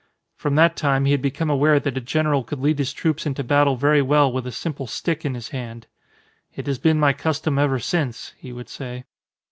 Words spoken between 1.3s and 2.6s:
aware that a general could